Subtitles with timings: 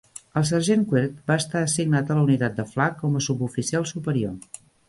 [0.39, 4.61] El sergent Quirt ha estat assignat a la unitat de Flagg com a suboficial superior.